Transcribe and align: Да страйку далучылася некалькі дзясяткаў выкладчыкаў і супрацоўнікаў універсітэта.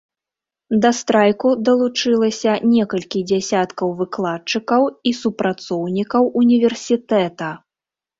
Да 0.83 0.91
страйку 0.99 1.49
далучылася 1.67 2.55
некалькі 2.75 3.19
дзясяткаў 3.31 3.93
выкладчыкаў 3.99 4.87
і 5.11 5.13
супрацоўнікаў 5.21 6.23
універсітэта. 6.43 7.51